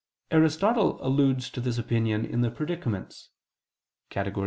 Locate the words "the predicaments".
2.41-3.29